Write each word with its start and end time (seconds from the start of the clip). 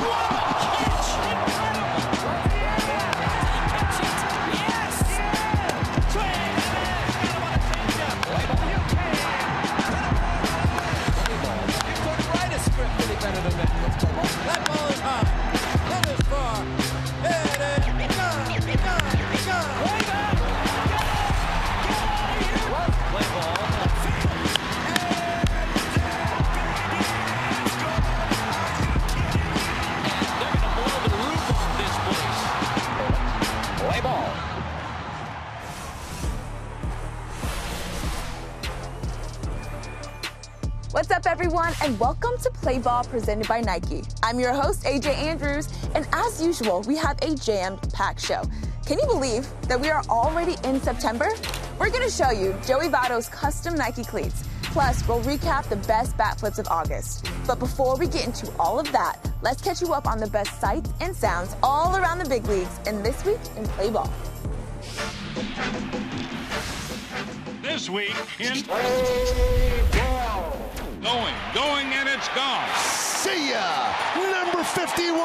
Whoa! 0.00 0.49
What's 40.92 41.12
up, 41.12 41.24
everyone, 41.24 41.72
and 41.84 42.00
welcome 42.00 42.36
to 42.42 42.50
Play 42.50 42.80
Ball 42.80 43.04
presented 43.04 43.46
by 43.46 43.60
Nike. 43.60 44.02
I'm 44.24 44.40
your 44.40 44.52
host, 44.52 44.82
AJ 44.82 45.14
Andrews, 45.14 45.68
and 45.94 46.04
as 46.12 46.42
usual, 46.42 46.82
we 46.82 46.96
have 46.96 47.16
a 47.22 47.36
jammed 47.36 47.80
packed 47.92 48.20
show. 48.20 48.42
Can 48.86 48.98
you 48.98 49.06
believe 49.06 49.46
that 49.68 49.80
we 49.80 49.88
are 49.88 50.02
already 50.08 50.56
in 50.64 50.80
September? 50.80 51.28
We're 51.78 51.90
going 51.90 52.02
to 52.02 52.10
show 52.10 52.32
you 52.32 52.56
Joey 52.66 52.88
Votto's 52.88 53.28
custom 53.28 53.76
Nike 53.76 54.02
cleats. 54.02 54.42
Plus, 54.62 55.06
we'll 55.06 55.20
recap 55.20 55.68
the 55.68 55.76
best 55.76 56.16
bat 56.16 56.40
flips 56.40 56.58
of 56.58 56.66
August. 56.66 57.24
But 57.46 57.60
before 57.60 57.96
we 57.96 58.08
get 58.08 58.26
into 58.26 58.52
all 58.58 58.80
of 58.80 58.90
that, 58.90 59.16
let's 59.42 59.62
catch 59.62 59.80
you 59.80 59.92
up 59.92 60.08
on 60.08 60.18
the 60.18 60.26
best 60.26 60.60
sights 60.60 60.90
and 61.00 61.14
sounds 61.14 61.54
all 61.62 61.94
around 61.94 62.18
the 62.18 62.28
big 62.28 62.44
leagues 62.46 62.80
in 62.88 63.00
this 63.04 63.24
week 63.24 63.38
in 63.56 63.64
Play 63.64 63.90
Ball. 63.90 64.12
This 67.62 67.88
week 67.88 68.16
in 68.40 68.64
Going, 71.02 71.34
going, 71.54 71.86
and 71.96 72.06
it's 72.10 72.28
gone. 72.36 72.68
See 72.76 73.52
ya! 73.52 73.90
Number 74.16 74.62
51, 74.62 75.16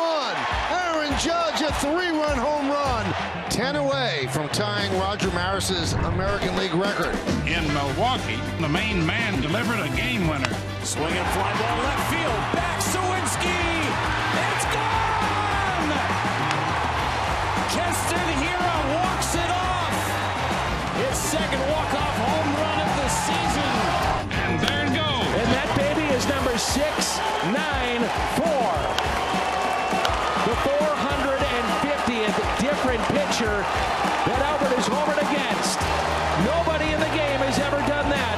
Aaron 0.71 1.11
Judge, 1.19 1.59
a 1.67 1.73
three-run 1.83 2.37
home 2.37 2.69
run. 2.69 3.05
10 3.49 3.75
away 3.75 4.25
from 4.31 4.47
tying 4.49 4.89
Roger 4.97 5.29
Maris's 5.31 5.91
American 6.07 6.55
League 6.55 6.73
record. 6.73 7.13
In 7.45 7.67
Milwaukee, 7.73 8.39
the 8.61 8.69
main 8.69 9.05
man 9.05 9.41
delivered 9.41 9.81
a 9.81 9.89
game 9.97 10.29
winner. 10.29 10.53
Swinging 10.83 11.25
fly 11.35 11.51
ball 11.59 11.77
left 11.83 12.09
field. 12.09 12.41
Back 12.55 12.79
Suwinski. 12.79 13.59
It's 14.55 14.65
gone! 14.71 15.91
Keston 17.75 18.27
Hiura 18.39 18.77
walks 18.95 19.35
it 19.35 19.44
is 26.65 26.77
number 26.77 27.01
694. 27.01 28.49
The 30.45 30.55
450th 30.65 32.37
different 32.59 33.01
pitcher 33.13 33.61
that 34.25 34.41
Albert 34.41 34.73
is 34.77 34.85
homered 34.89 35.21
against. 35.29 35.77
Nobody 36.45 36.89
in 36.93 36.99
the 36.99 37.13
game 37.13 37.39
has 37.45 37.59
ever 37.59 37.77
done 37.87 38.09
that. 38.09 38.37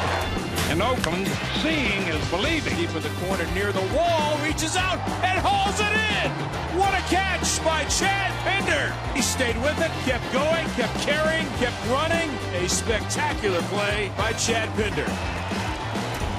In 0.72 0.82
Oakland, 0.82 1.28
seeing 1.64 2.04
is 2.08 2.20
believing. 2.30 2.76
Deep 2.76 2.90
in 2.96 3.02
the 3.02 3.14
corner 3.24 3.46
near 3.54 3.72
the 3.72 3.86
wall, 3.96 4.38
reaches 4.44 4.76
out 4.76 5.00
and 5.24 5.40
hauls 5.40 5.80
it 5.80 5.94
in. 5.96 6.32
What 6.78 6.94
a 6.94 7.02
catch 7.08 7.64
by 7.64 7.86
Chad 7.86 8.32
Pinder. 8.44 8.94
He 9.16 9.22
stayed 9.22 9.58
with 9.64 9.80
it, 9.80 9.92
kept 10.04 10.28
going, 10.34 10.68
kept 10.76 11.00
carrying, 11.00 11.48
kept 11.58 11.80
running. 11.88 12.30
A 12.56 12.68
spectacular 12.68 13.62
play 13.74 14.12
by 14.18 14.34
Chad 14.34 14.70
Pinder. 14.76 15.08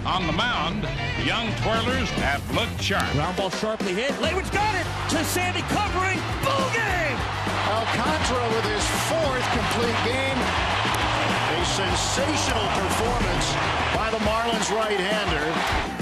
On 0.06 0.26
the 0.26 0.32
mound, 0.32 0.84
the 0.84 1.07
young 1.24 1.48
twirlers 1.62 2.08
have 2.20 2.42
looked 2.54 2.80
sharp. 2.80 3.10
Ground 3.12 3.36
ball 3.36 3.50
sharply 3.50 3.94
hit. 3.94 4.12
Lewis 4.20 4.48
got 4.50 4.74
it 4.74 4.86
to 5.10 5.24
Sandy 5.24 5.62
covering. 5.72 6.18
Ball 6.44 6.68
game. 6.70 7.18
Alcantara 7.68 8.48
with 8.54 8.66
his 8.68 8.84
fourth 9.08 9.46
complete 9.52 9.98
game. 10.04 10.38
A 10.38 11.60
sensational 11.64 12.68
performance 12.76 13.46
by 13.94 14.08
the 14.10 14.22
Marlins 14.24 14.70
right-hander. 14.70 15.44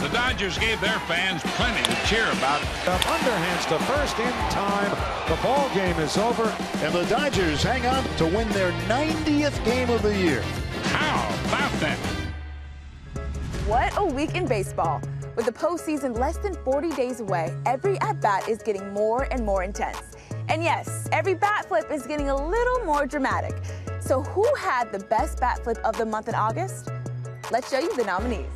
The 0.02 0.12
Dodgers 0.12 0.58
gave 0.58 0.80
their 0.80 0.98
fans 1.10 1.42
plenty 1.56 1.82
to 1.82 1.96
cheer 2.06 2.26
about. 2.38 2.60
The 2.84 2.96
Underhands 3.08 3.66
to 3.68 3.78
first 3.84 4.18
in 4.18 4.32
time. 4.50 4.90
The 5.28 5.40
ball 5.42 5.68
game 5.74 5.98
is 5.98 6.16
over. 6.16 6.54
And 6.84 6.94
the 6.94 7.04
Dodgers 7.06 7.62
hang 7.62 7.86
on 7.86 8.04
to 8.18 8.26
win 8.26 8.48
their 8.50 8.72
90th 8.88 9.64
game 9.64 9.90
of 9.90 10.02
the 10.02 10.16
year. 10.16 10.42
How 10.92 11.28
about 11.48 11.72
that? 11.80 12.25
What 13.66 13.98
a 13.98 14.04
week 14.04 14.36
in 14.36 14.46
baseball. 14.46 15.00
With 15.34 15.46
the 15.46 15.52
postseason 15.52 16.16
less 16.16 16.38
than 16.38 16.54
40 16.62 16.92
days 16.92 17.18
away, 17.18 17.52
every 17.66 18.00
at 18.00 18.20
bat 18.20 18.48
is 18.48 18.62
getting 18.62 18.92
more 18.92 19.24
and 19.32 19.44
more 19.44 19.64
intense. 19.64 20.00
And 20.48 20.62
yes, 20.62 21.08
every 21.10 21.34
bat 21.34 21.66
flip 21.66 21.90
is 21.90 22.06
getting 22.06 22.30
a 22.30 22.36
little 22.36 22.84
more 22.84 23.06
dramatic. 23.06 23.56
So, 23.98 24.22
who 24.22 24.46
had 24.54 24.92
the 24.92 25.00
best 25.00 25.40
bat 25.40 25.64
flip 25.64 25.78
of 25.84 25.98
the 25.98 26.06
month 26.06 26.28
in 26.28 26.36
August? 26.36 26.90
Let's 27.50 27.68
show 27.68 27.80
you 27.80 27.92
the 27.96 28.04
nominees. 28.04 28.55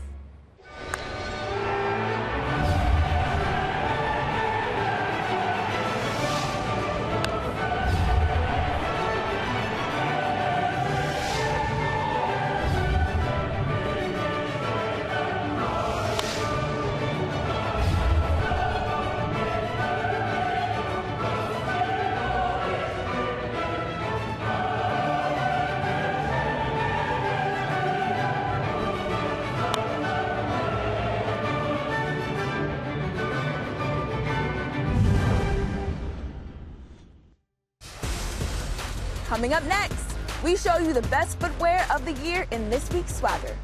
Coming 39.30 39.52
up 39.52 39.62
next, 39.66 40.16
we 40.42 40.56
show 40.56 40.78
you 40.78 40.92
the 40.92 41.02
best 41.02 41.38
footwear 41.38 41.86
of 41.94 42.04
the 42.04 42.14
year 42.14 42.48
in 42.50 42.68
this 42.68 42.90
week's 42.90 43.14
swagger. 43.14 43.56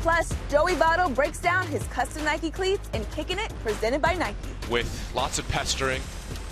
Plus, 0.00 0.34
Joey 0.48 0.72
Votto 0.72 1.14
breaks 1.14 1.38
down 1.38 1.66
his 1.66 1.82
custom 1.88 2.24
Nike 2.24 2.50
cleats 2.50 2.88
and 2.94 3.06
kicking 3.10 3.38
it 3.38 3.52
presented 3.62 4.00
by 4.00 4.14
Nike. 4.14 4.38
With 4.70 5.12
lots 5.14 5.38
of 5.38 5.46
pestering, 5.50 6.00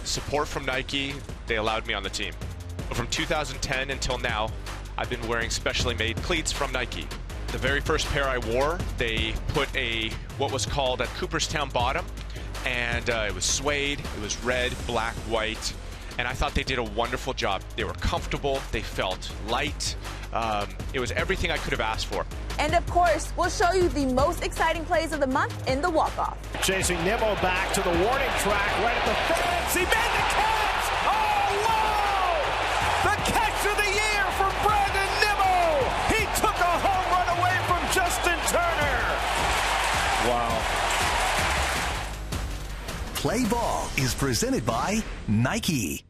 support 0.05 0.49
from 0.49 0.67
Nike, 0.67 1.15
they 1.47 1.57
allowed 1.57 1.87
me 1.87 1.95
on 1.95 2.03
the 2.03 2.11
team. 2.11 2.35
From 2.91 3.07
2010 3.07 3.89
until 3.89 4.19
now, 4.19 4.51
I've 4.99 5.09
been 5.09 5.27
wearing 5.27 5.49
specially 5.49 5.95
made 5.95 6.19
cleats 6.19 6.53
from 6.53 6.71
Nike. 6.71 7.09
The 7.53 7.59
very 7.59 7.81
first 7.81 8.07
pair 8.09 8.29
I 8.29 8.37
wore, 8.37 8.79
they 8.99 9.33
put 9.55 9.75
a 9.75 10.11
what 10.37 10.53
was 10.53 10.67
called 10.67 11.01
a 11.01 11.07
Cooperstown 11.17 11.71
bottom, 11.71 12.05
and 12.67 13.09
uh, 13.09 13.25
it 13.29 13.35
was 13.35 13.47
suede, 13.47 14.01
it 14.01 14.21
was 14.21 14.37
red, 14.45 14.75
black, 14.87 15.15
white, 15.31 15.73
and 16.19 16.27
I 16.27 16.33
thought 16.33 16.55
they 16.55 16.65
did 16.65 16.79
a 16.79 16.83
wonderful 16.83 17.33
job. 17.33 17.63
They 17.77 17.85
were 17.85 17.95
comfortable, 17.95 18.61
they 18.73 18.83
felt 18.83 19.33
light. 19.47 19.97
Um, 20.33 20.69
it 20.93 21.01
was 21.01 21.13
everything 21.13 21.51
I 21.51 21.57
could 21.57 21.71
have 21.71 21.81
asked 21.81 22.07
for. 22.07 22.27
And 22.59 22.75
of 22.75 22.85
course, 22.89 23.33
we'll 23.37 23.49
show 23.49 23.73
you 23.73 23.89
the 23.89 24.07
most 24.07 24.45
exciting 24.45 24.85
plays 24.85 25.13
of 25.13 25.21
the 25.21 25.27
month 25.27 25.67
in 25.69 25.81
the 25.81 25.89
walk-off. 25.89 26.37
Chasing 26.63 27.03
Nimmo 27.05 27.35
back 27.37 27.73
to 27.75 27.81
the 27.81 27.91
warning 27.91 28.35
track 28.43 28.71
right 28.83 28.97
at 28.97 29.07
the 29.07 29.35
fence. 29.35 29.75
He 29.75 29.81
made 29.81 30.11
the 30.19 30.25
catch! 30.35 30.87
Oh, 31.07 31.49
wow! 31.71 32.43
The 33.07 33.17
catch 33.31 33.63
of 33.71 33.77
the 33.79 33.91
year 33.95 34.23
from 34.37 34.53
Brandon 34.67 35.11
Nimmo! 35.23 35.55
He 36.13 36.27
took 36.37 36.59
a 36.59 36.75
home 36.83 37.07
run 37.15 37.29
away 37.39 37.57
from 37.71 37.81
Justin 37.95 38.39
Turner! 38.51 38.99
Wow. 40.29 40.51
Play 43.15 43.45
Ball 43.47 43.89
is 43.97 44.15
presented 44.15 44.67
by 44.67 45.03
Nike. 45.29 46.05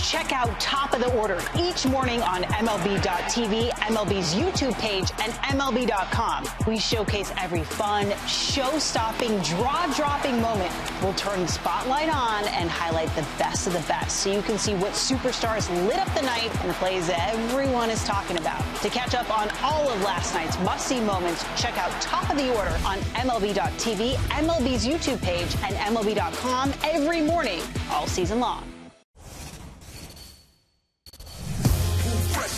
Check 0.00 0.32
out 0.32 0.58
Top 0.60 0.92
of 0.92 1.00
the 1.00 1.12
Order 1.16 1.40
each 1.58 1.86
morning 1.86 2.22
on 2.22 2.42
MLB.tv, 2.42 3.70
MLB's 3.70 4.34
YouTube 4.34 4.74
page, 4.78 5.10
and 5.22 5.32
MLB.com. 5.32 6.46
We 6.66 6.78
showcase 6.78 7.32
every 7.38 7.62
fun, 7.64 8.12
show-stopping, 8.26 9.40
draw-dropping 9.40 10.40
moment. 10.40 10.72
We'll 11.02 11.14
turn 11.14 11.40
the 11.40 11.48
spotlight 11.48 12.08
on 12.08 12.44
and 12.48 12.68
highlight 12.68 13.08
the 13.16 13.26
best 13.38 13.66
of 13.66 13.72
the 13.72 13.80
best 13.80 14.20
so 14.20 14.32
you 14.32 14.42
can 14.42 14.58
see 14.58 14.74
what 14.74 14.92
superstars 14.92 15.68
lit 15.88 15.98
up 15.98 16.12
the 16.14 16.22
night 16.22 16.54
and 16.60 16.70
the 16.70 16.74
plays 16.74 17.10
everyone 17.12 17.90
is 17.90 18.04
talking 18.04 18.38
about. 18.38 18.62
To 18.82 18.88
catch 18.88 19.14
up 19.14 19.30
on 19.36 19.50
all 19.62 19.88
of 19.88 20.02
last 20.02 20.34
night's 20.34 20.58
must-see 20.60 21.00
moments, 21.00 21.44
check 21.60 21.76
out 21.78 21.90
Top 22.00 22.28
of 22.30 22.36
the 22.36 22.54
Order 22.56 22.76
on 22.84 22.98
MLB.tv, 23.14 24.14
MLB's 24.14 24.86
YouTube 24.86 25.20
page, 25.22 25.54
and 25.64 25.74
MLB.com 25.96 26.72
every 26.84 27.20
morning, 27.20 27.60
all 27.90 28.06
season 28.06 28.40
long. 28.40 28.75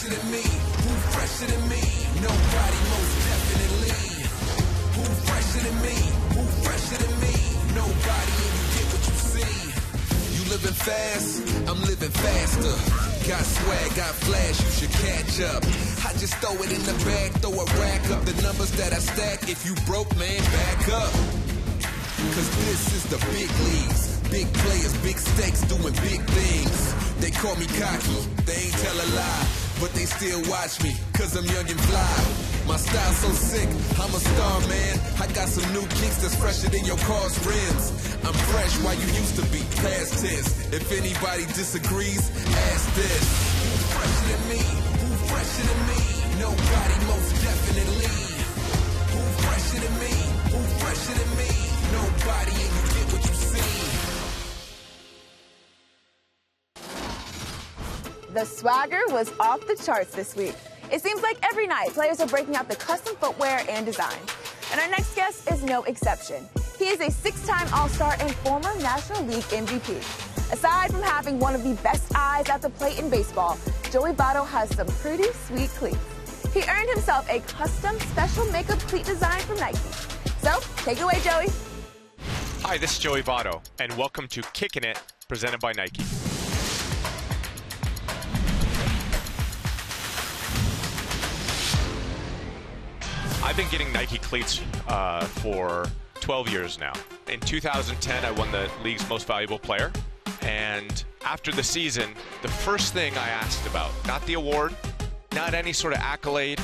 Fresher 0.09 0.23
than 0.23 0.31
me? 0.31 0.43
Who 0.43 0.93
fresher 1.13 1.47
than 1.47 1.69
me? 1.69 1.83
Nobody 2.23 2.79
most 2.89 3.15
definitely. 3.29 3.99
Who 4.97 5.05
fresher 5.29 5.63
than 5.67 5.77
me? 5.85 5.97
Who 6.35 6.43
fresher 6.65 6.99
than 7.03 7.15
me? 7.21 7.35
Nobody 7.75 8.33
and 8.45 8.55
you 8.57 8.67
get 8.77 8.87
what 8.93 9.03
you 9.09 9.17
see. 9.33 9.55
You 10.35 10.43
living 10.51 10.73
fast, 10.73 11.29
I'm 11.69 11.81
living 11.83 12.15
faster. 12.25 12.75
Got 13.29 13.45
swag, 13.45 13.89
got 13.97 14.15
flash, 14.25 14.57
you 14.65 14.71
should 14.79 14.95
catch 15.05 15.41
up. 15.53 15.63
I 16.09 16.17
just 16.17 16.35
throw 16.41 16.57
it 16.57 16.73
in 16.73 16.83
the 16.89 16.97
bag, 17.05 17.33
throw 17.45 17.53
a 17.53 17.67
rack 17.81 18.11
up. 18.11 18.25
The 18.25 18.41
numbers 18.43 18.73
that 18.81 18.93
I 18.93 19.01
stack, 19.01 19.49
if 19.49 19.67
you 19.67 19.75
broke, 19.85 20.11
man, 20.17 20.41
back 20.57 20.89
up. 20.89 21.13
Cause 22.35 22.49
this 22.65 22.83
is 22.97 23.05
the 23.13 23.19
big 23.33 23.51
leagues. 23.69 24.17
Big 24.31 24.49
players, 24.65 24.97
big 24.99 25.19
stakes, 25.19 25.61
doing 25.69 25.95
big 26.01 26.21
things. 26.25 26.95
They 27.21 27.31
call 27.31 27.57
me 27.57 27.67
cocky, 27.67 28.19
they 28.47 28.69
ain't 28.69 28.75
tell 28.81 28.97
a 28.97 29.09
lie. 29.15 29.68
But 29.81 29.95
they 29.95 30.07
still 30.07 30.43
watch 30.51 30.83
me, 30.83 30.93
cause 31.15 31.37
I'm 31.37 31.47
young 31.47 31.71
and 31.71 31.81
fly. 31.87 32.59
My 32.67 32.77
style 32.77 33.15
so 33.15 33.31
sick, 33.31 33.69
I'm 34.03 34.11
a 34.11 34.19
star, 34.19 34.61
man. 34.67 34.95
I 35.23 35.27
got 35.33 35.47
some 35.47 35.65
new 35.73 35.87
kicks 36.03 36.19
that's 36.19 36.35
fresher 36.35 36.69
than 36.69 36.85
your 36.85 36.99
car's 37.07 37.39
rims. 37.47 37.95
I'm 38.27 38.35
fresh 38.51 38.75
while 38.83 38.99
you 38.99 39.07
used 39.07 39.37
to 39.39 39.47
be 39.55 39.63
past 39.79 40.19
tense. 40.19 40.51
If 40.75 40.91
anybody 40.91 41.47
disagrees, 41.55 42.27
ask 42.75 42.85
this. 42.99 43.25
Who 43.63 43.71
fresher 43.95 44.27
than 44.35 44.43
me? 44.51 44.63
Who 44.99 45.11
fresher 45.31 45.65
than 45.71 45.81
me? 45.95 46.03
Nobody 46.43 46.97
most 47.07 47.31
definitely. 47.39 48.11
Who 49.15 49.21
fresher 49.47 49.79
than 49.79 49.95
me? 50.03 50.15
Who 50.53 50.61
fresher 50.83 51.15
than 51.23 51.31
me? 51.39 51.51
Nobody 51.95 52.55
and 52.67 52.73
you 52.75 52.85
get 52.99 53.07
what 53.15 53.23
you 53.31 53.35
see. 53.47 53.88
The 58.39 58.45
swagger 58.45 59.01
was 59.09 59.33
off 59.41 59.67
the 59.67 59.75
charts 59.75 60.15
this 60.15 60.37
week. 60.37 60.55
It 60.93 61.03
seems 61.03 61.23
like 61.23 61.39
every 61.43 61.67
night 61.67 61.89
players 61.89 62.21
are 62.21 62.27
breaking 62.29 62.55
out 62.55 62.69
the 62.69 62.77
custom 62.77 63.17
footwear 63.17 63.65
and 63.69 63.85
design. 63.85 64.21
And 64.71 64.81
our 64.81 64.89
next 64.89 65.17
guest 65.17 65.51
is 65.51 65.65
no 65.65 65.83
exception. 65.83 66.49
He 66.79 66.85
is 66.85 67.01
a 67.01 67.11
six 67.11 67.45
time 67.45 67.67
All 67.75 67.89
Star 67.89 68.15
and 68.21 68.33
former 68.37 68.73
National 68.79 69.25
League 69.25 69.43
MVP. 69.43 69.97
Aside 70.53 70.93
from 70.93 71.03
having 71.03 71.41
one 71.41 71.57
of 71.57 71.65
the 71.65 71.75
best 71.83 72.13
eyes 72.15 72.49
at 72.49 72.63
the 72.63 72.71
plate 72.71 73.01
in 73.01 73.11
baseball, 73.11 73.59
Joey 73.91 74.13
Votto 74.13 74.47
has 74.47 74.73
some 74.73 74.87
pretty 74.87 75.33
sweet 75.33 75.71
cleats. 75.71 75.99
He 76.55 76.63
earned 76.71 76.91
himself 76.91 77.29
a 77.29 77.41
custom 77.41 77.99
special 77.99 78.45
makeup 78.53 78.79
cleat 78.87 79.05
design 79.05 79.41
from 79.41 79.59
Nike. 79.59 79.79
So, 80.43 80.61
take 80.85 80.99
it 80.99 81.03
away, 81.03 81.19
Joey. 81.25 81.49
Hi, 82.63 82.79
this 82.79 82.93
is 82.93 82.99
Joey 83.01 83.23
Votto, 83.23 83.65
and 83.81 83.93
welcome 83.97 84.29
to 84.29 84.43
Kicking 84.53 84.85
It, 84.85 85.03
presented 85.27 85.59
by 85.59 85.73
Nike. 85.73 86.05
I've 93.49 93.57
been 93.57 93.71
getting 93.71 93.91
Nike 93.95 94.19
cleats 94.19 94.61
uh, 94.89 95.25
for 95.25 95.87
12 96.21 96.51
years 96.51 96.79
now. 96.79 96.93
In 97.29 97.41
2010, 97.41 98.23
I 98.23 98.31
won 98.33 98.53
the 98.53 98.71
league's 98.85 99.09
most 99.09 99.27
valuable 99.27 99.59
player. 99.59 99.91
And 100.43 101.03
after 101.25 101.51
the 101.51 101.63
season, 101.63 102.11
the 102.43 102.49
first 102.49 102.93
thing 102.93 103.17
I 103.17 103.31
asked 103.31 103.67
about, 103.67 103.91
not 104.07 104.25
the 104.27 104.35
award, 104.35 104.77
not 105.33 105.55
any 105.55 105.73
sort 105.73 105.95
of 105.95 106.01
accolade, 106.01 106.61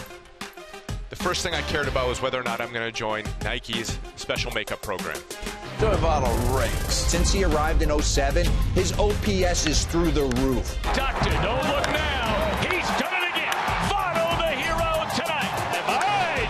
the 1.09 1.17
first 1.17 1.43
thing 1.43 1.55
I 1.55 1.63
cared 1.63 1.89
about 1.89 2.07
was 2.07 2.21
whether 2.21 2.39
or 2.39 2.45
not 2.45 2.61
I'm 2.61 2.71
going 2.71 2.87
to 2.87 2.93
join 2.93 3.25
Nike's 3.43 3.99
special 4.17 4.53
makeup 4.53 4.83
program. 4.83 5.17
Joey 5.81 5.97
Votto 5.97 6.61
rakes. 6.61 6.93
Since 6.93 7.33
he 7.33 7.45
arrived 7.45 7.81
in 7.81 7.99
07, 7.99 8.45
his 8.75 8.93
OPS 8.99 9.67
is 9.67 9.87
through 9.87 10.11
the 10.11 10.25
roof. 10.43 10.79
Doctor, 10.95 11.31
don't 11.31 11.67
look 11.67 11.87
now. 11.87 12.44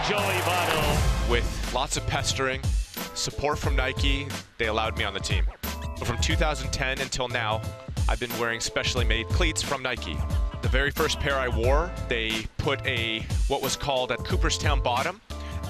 Joey 0.09 0.19
Votto? 0.19 1.31
With 1.31 1.73
lots 1.75 1.97
of 1.97 2.07
pestering, 2.07 2.61
support 3.15 3.59
from 3.59 3.75
Nike, 3.75 4.29
they 4.59 4.67
allowed 4.67 4.99
me 4.99 5.05
on 5.05 5.15
the 5.15 5.21
team. 5.21 5.47
But 5.99 6.07
from 6.07 6.19
2010 6.19 7.01
until 7.01 7.27
now, 7.27 7.63
I've 8.07 8.21
been 8.21 8.39
wearing 8.39 8.61
specially 8.61 9.07
made 9.07 9.27
cleats 9.29 9.63
from 9.63 9.83
Nike. 9.83 10.19
The 10.61 10.69
very 10.69 10.91
first 10.91 11.21
pair 11.21 11.37
I 11.37 11.49
wore, 11.49 11.91
they 12.11 12.47
put 12.59 12.87
a 12.87 13.21
what 13.49 13.63
was 13.63 13.77
called 13.77 14.11
a 14.11 14.19
Cooperstown 14.19 14.83
bottom, 14.83 15.23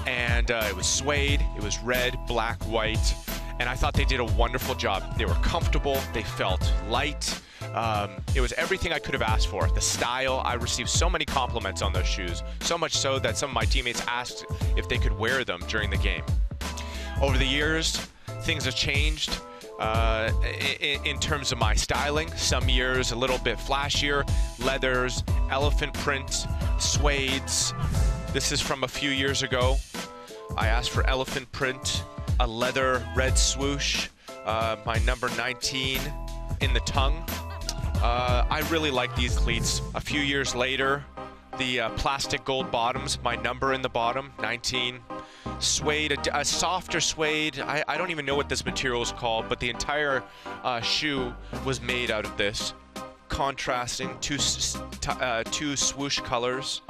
and 0.05 0.51
uh, 0.51 0.65
it 0.67 0.75
was 0.75 0.85
suede, 0.85 1.39
it 1.55 1.63
was 1.63 1.79
red, 1.79 2.17
black, 2.27 2.61
white, 2.63 3.15
and 3.61 3.69
I 3.69 3.75
thought 3.75 3.93
they 3.93 4.03
did 4.03 4.19
a 4.19 4.25
wonderful 4.25 4.75
job. 4.75 5.17
They 5.17 5.23
were 5.23 5.33
comfortable, 5.35 5.97
they 6.11 6.23
felt 6.23 6.73
light. 6.89 7.41
Um, 7.75 8.11
it 8.33 8.39
was 8.39 8.53
everything 8.53 8.93
I 8.93 8.99
could 8.99 9.13
have 9.13 9.21
asked 9.21 9.47
for. 9.47 9.67
The 9.67 9.81
style, 9.81 10.41
I 10.45 10.53
received 10.53 10.89
so 10.89 11.09
many 11.09 11.25
compliments 11.25 11.81
on 11.81 11.91
those 11.91 12.07
shoes, 12.07 12.41
so 12.61 12.77
much 12.77 12.93
so 12.93 13.19
that 13.19 13.37
some 13.37 13.49
of 13.49 13.53
my 13.53 13.65
teammates 13.65 14.01
asked 14.07 14.45
if 14.77 14.87
they 14.87 14.97
could 14.97 15.17
wear 15.17 15.43
them 15.43 15.59
during 15.67 15.89
the 15.89 15.97
game. 15.97 16.23
Over 17.21 17.37
the 17.37 17.45
years, 17.45 17.97
things 18.43 18.63
have 18.63 18.75
changed 18.75 19.41
uh, 19.77 20.31
in, 20.79 21.05
in, 21.05 21.19
terms 21.19 21.51
of 21.51 21.57
my 21.57 21.73
styling. 21.73 22.31
Some 22.37 22.69
years 22.69 23.11
a 23.11 23.15
little 23.15 23.39
bit 23.39 23.57
flashier, 23.57 24.25
leathers, 24.57 25.23
elephant 25.51 25.93
print, 25.95 26.47
suedes. 26.77 27.73
This 28.31 28.53
is 28.53 28.61
from 28.61 28.85
a 28.85 28.87
few 28.87 29.09
years 29.09 29.43
ago. 29.43 29.75
I 30.55 30.67
asked 30.67 30.91
for 30.91 31.05
elephant 31.07 31.51
print, 31.51 32.05
a 32.39 32.47
leather 32.47 33.05
red 33.17 33.37
swoosh, 33.37 34.07
uh, 34.45 34.77
my 34.85 34.97
number 34.99 35.29
19 35.35 35.99
in 36.61 36.73
the 36.73 36.79
tongue. 36.81 37.25
Uh, 38.05 38.45
I 38.51 38.59
really 38.69 38.91
like 38.91 39.15
these 39.15 39.35
cleats. 39.35 39.81
A 39.95 39.99
few 39.99 40.21
years 40.21 40.53
later, 40.53 41.03
the 41.57 41.79
uh, 41.79 41.89
plastic 41.97 42.45
gold 42.45 42.69
bottoms, 42.69 43.17
my 43.23 43.35
number 43.35 43.73
in 43.73 43.81
the 43.81 43.89
bottom, 43.89 44.31
19 44.39 44.99
suede, 45.57 46.11
a, 46.11 46.39
a 46.41 46.45
softer 46.45 46.99
suede. 46.99 47.59
I, 47.61 47.83
I, 47.87 47.97
don't 47.97 48.11
even 48.11 48.23
know 48.23 48.35
what 48.35 48.47
this 48.47 48.63
material 48.63 49.01
is 49.01 49.11
called, 49.11 49.49
but 49.49 49.59
the 49.59 49.71
entire 49.71 50.21
uh, 50.63 50.81
shoe 50.81 51.33
was 51.65 51.81
made 51.81 52.11
out 52.11 52.25
of 52.25 52.37
this, 52.37 52.75
contrasting 53.27 54.15
two 54.21 54.37
uh, 55.07 55.41
two 55.45 55.75
swoosh 55.75 56.19
colors. 56.19 56.83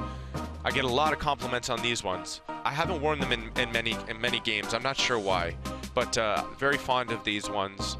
I 0.65 0.71
get 0.71 0.83
a 0.83 0.89
lot 1.01 1.13
of 1.13 1.19
compliments 1.19 1.69
on 1.69 1.81
these 1.81 2.03
ones. 2.03 2.41
I 2.65 2.71
haven't 2.71 3.01
worn 3.01 3.21
them 3.21 3.31
in, 3.31 3.51
in 3.55 3.71
many 3.71 3.95
in 4.09 4.19
many 4.19 4.41
games. 4.41 4.73
I'm 4.73 4.83
not 4.83 4.97
sure 4.97 5.17
why, 5.17 5.55
but 5.93 6.17
uh, 6.17 6.43
very 6.59 6.77
fond 6.77 7.11
of 7.11 7.23
these 7.23 7.49
ones. 7.49 7.95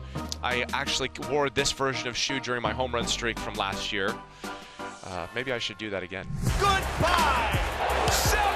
I 0.46 0.64
actually 0.74 1.10
wore 1.32 1.50
this 1.50 1.72
version 1.72 2.08
of 2.08 2.16
shoe 2.16 2.40
during 2.40 2.62
my 2.62 2.72
home 2.72 2.94
run 2.94 3.08
streak 3.08 3.40
from 3.40 3.56
last 3.56 3.92
year. 3.92 4.14
Uh, 5.04 5.26
maybe 5.34 5.52
I 5.52 5.58
should 5.58 5.80
do 5.80 5.90
that 5.90 6.04
again. 6.04 6.28
Goodbye! 6.60 7.60
Seven! 8.12 8.54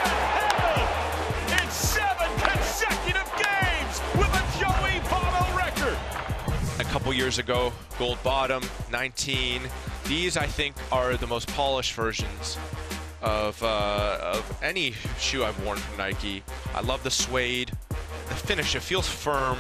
It's 1.48 1.74
seven 1.74 2.28
consecutive 2.38 3.26
games 3.42 4.02
with 4.14 4.30
a 4.30 4.60
Joey 4.60 5.00
Votto 5.10 5.58
record! 5.58 5.98
A 6.80 6.84
couple 6.92 7.12
years 7.12 7.40
ago, 7.40 7.74
gold 7.98 8.22
bottom, 8.22 8.62
19. 8.92 9.64
These, 10.06 10.38
I 10.38 10.46
think, 10.46 10.76
are 10.92 11.18
the 11.18 11.26
most 11.26 11.48
polished 11.56 11.94
versions 11.94 12.60
of, 13.24 13.62
uh, 13.64 14.20
of 14.22 14.60
any 14.62 14.92
shoe 15.18 15.44
I've 15.44 15.60
worn 15.66 15.80
from 15.80 15.98
Nike. 15.98 16.44
I 16.76 16.82
love 16.82 17.02
the 17.02 17.10
suede. 17.10 17.72
The 17.90 18.36
finish, 18.36 18.76
it 18.76 18.82
feels 18.82 19.10
firm. 19.10 19.58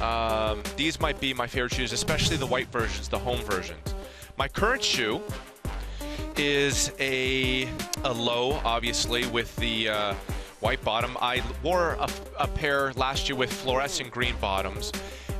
Um, 0.00 0.62
these 0.76 1.00
might 1.00 1.18
be 1.20 1.32
my 1.32 1.46
favorite 1.46 1.72
shoes, 1.72 1.92
especially 1.92 2.36
the 2.36 2.46
white 2.46 2.68
versions, 2.68 3.08
the 3.08 3.18
home 3.18 3.40
versions. 3.40 3.94
My 4.36 4.48
current 4.48 4.82
shoe 4.82 5.22
is 6.36 6.92
a, 7.00 7.68
a 8.04 8.12
low, 8.12 8.60
obviously, 8.64 9.26
with 9.26 9.54
the 9.56 9.88
uh, 9.88 10.14
white 10.60 10.82
bottom. 10.84 11.16
I 11.20 11.42
wore 11.62 11.92
a, 11.94 12.10
a, 12.38 12.46
pair 12.46 12.92
last 12.94 13.28
year 13.28 13.36
with 13.36 13.52
fluorescent 13.52 14.10
green 14.10 14.34
bottoms, 14.40 14.92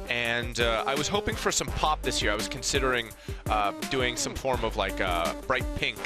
and 0.09 0.61
uh, 0.61 0.85
I 0.87 0.95
was 0.95 1.09
hoping 1.09 1.35
for 1.35 1.53
some 1.53 1.67
pop 1.67 2.03
this 2.03 2.23
year. 2.23 2.33
I 2.33 2.35
was 2.35 2.49
considering 2.49 3.11
uh, 3.51 3.73
doing 3.91 4.17
some 4.17 4.35
form 4.35 4.65
of 4.65 4.77
like 4.77 5.01
uh, 5.01 5.35
bright 5.47 5.65
pink 5.77 5.99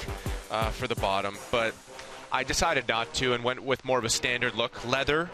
uh, 0.51 0.71
for 0.71 0.89
the 0.89 0.97
bottom, 0.97 1.37
but 1.51 1.75
I 2.33 2.45
decided 2.45 2.89
not 2.89 3.13
to 3.15 3.35
and 3.35 3.45
went 3.45 3.63
with 3.63 3.85
more 3.85 3.99
of 3.99 4.05
a 4.05 4.11
standard 4.11 4.55
look. 4.55 4.85
Leather, 4.89 5.31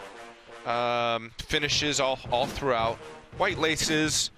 um, 0.67 1.31
finishes 1.39 1.99
all, 1.99 2.19
all 2.31 2.45
throughout. 2.45 2.97
White 3.37 3.57
laces, 3.57 4.31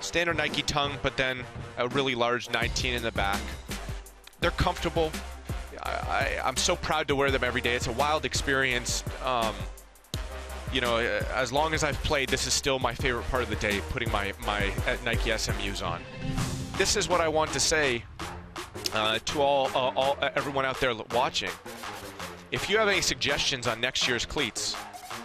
standard 0.00 0.36
Nike 0.36 0.62
tongue, 0.62 0.92
but 1.02 1.16
then 1.16 1.44
a 1.78 1.88
really 1.88 2.14
large 2.14 2.50
19 2.50 2.94
in 2.94 3.02
the 3.02 3.12
back. 3.12 3.40
They're 4.40 4.50
comfortable. 4.52 5.12
I, 5.82 6.40
am 6.42 6.56
so 6.56 6.74
proud 6.74 7.06
to 7.08 7.16
wear 7.16 7.30
them 7.30 7.44
every 7.44 7.60
day. 7.60 7.74
It's 7.74 7.86
a 7.86 7.92
wild 7.92 8.24
experience. 8.24 9.04
Um, 9.24 9.54
you 10.72 10.80
know, 10.80 10.96
as 10.96 11.52
long 11.52 11.74
as 11.74 11.84
I've 11.84 12.02
played, 12.02 12.28
this 12.28 12.46
is 12.46 12.52
still 12.52 12.78
my 12.78 12.92
favorite 12.92 13.28
part 13.30 13.44
of 13.44 13.50
the 13.50 13.56
day, 13.56 13.80
putting 13.90 14.10
my, 14.10 14.32
my 14.44 14.72
Nike 15.04 15.30
SMUs 15.30 15.86
on. 15.86 16.02
This 16.76 16.96
is 16.96 17.08
what 17.08 17.20
I 17.20 17.28
want 17.28 17.52
to 17.52 17.60
say 17.60 18.02
uh, 18.92 19.18
to 19.24 19.40
all, 19.40 19.68
uh, 19.68 19.92
all 19.96 20.18
everyone 20.34 20.64
out 20.64 20.80
there 20.80 20.94
watching. 21.12 21.50
If 22.50 22.68
you 22.68 22.78
have 22.78 22.88
any 22.88 23.00
suggestions 23.00 23.66
on 23.66 23.80
next 23.80 24.08
year's 24.08 24.26
cleats, 24.26 24.65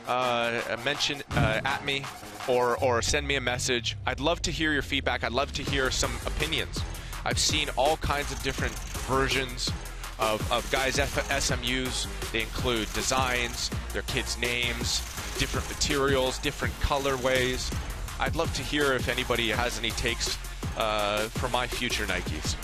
uh, 0.07 0.77
mention 0.83 1.21
uh, 1.31 1.61
at 1.63 1.85
me 1.85 2.03
or, 2.47 2.77
or 2.77 3.01
send 3.01 3.27
me 3.27 3.35
a 3.35 3.41
message. 3.41 3.97
I'd 4.05 4.19
love 4.19 4.41
to 4.43 4.51
hear 4.51 4.73
your 4.73 4.81
feedback. 4.81 5.23
I'd 5.23 5.31
love 5.31 5.51
to 5.53 5.63
hear 5.63 5.91
some 5.91 6.11
opinions. 6.25 6.81
I've 7.23 7.39
seen 7.39 7.69
all 7.77 7.97
kinds 7.97 8.31
of 8.31 8.41
different 8.41 8.73
versions 9.07 9.71
of, 10.19 10.51
of 10.51 10.69
guys' 10.71 10.99
F 10.99 11.27
SMUs. 11.29 12.07
They 12.31 12.41
include 12.41 12.91
designs, 12.93 13.69
their 13.93 14.03
kids' 14.03 14.37
names, 14.39 14.99
different 15.37 15.67
materials, 15.69 16.39
different 16.39 16.73
colorways. 16.79 17.73
I'd 18.19 18.35
love 18.35 18.53
to 18.55 18.61
hear 18.61 18.93
if 18.93 19.09
anybody 19.09 19.49
has 19.49 19.79
any 19.79 19.91
takes 19.91 20.37
uh, 20.77 21.27
for 21.29 21.49
my 21.49 21.67
future 21.67 22.05
Nikes. 22.05 22.55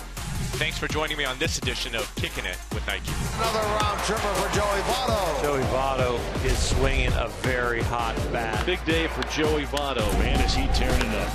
Thanks 0.56 0.80
for 0.80 0.88
joining 0.88 1.18
me 1.18 1.25
on 1.25 1.38
this 1.38 1.60
edition 1.60 1.94
of 1.94 2.13
Kicking 2.16 2.46
It 2.46 2.58
with 2.74 2.86
Nike. 2.88 3.12
Another 3.36 3.60
round 3.60 4.00
tripper 4.00 4.22
for 4.22 4.56
Joey 4.56 4.82
Votto. 4.82 5.42
Joey 5.44 5.62
Votto 5.66 6.46
is 6.46 6.58
swinging 6.58 7.12
a 7.13 7.27
very 7.42 7.82
hot 7.82 8.16
bat. 8.32 8.66
Big 8.66 8.84
day 8.84 9.08
for 9.08 9.22
Joey 9.24 9.66
Votto. 9.66 10.12
Man, 10.18 10.39
is 10.42 10.56
he 10.56 10.66
tearing 10.68 11.00
it 11.00 11.16
up. 11.16 11.32